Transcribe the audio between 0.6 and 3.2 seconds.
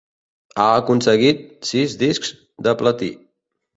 Ha aconseguit sis discs de platí.